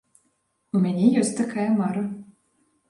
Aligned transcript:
У 0.79 0.81
мяне 0.87 1.05
ёсць 1.21 1.31
такая 1.43 1.69
мара. 1.79 2.03